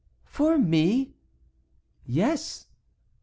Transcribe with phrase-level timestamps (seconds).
[0.25, 1.13] "For me?"
[2.07, 2.65] "Yes."